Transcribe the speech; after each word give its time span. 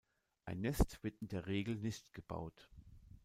Ein 0.45 0.61
Nest 0.61 0.97
wird 1.03 1.21
in 1.21 1.27
der 1.27 1.45
Regel 1.45 1.75
nicht 1.75 2.11
gebaut. 2.13 2.71